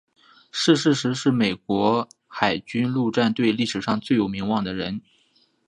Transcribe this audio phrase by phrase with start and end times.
[0.51, 4.99] 逝世时是美国海军陆战队历史上最有名望的人。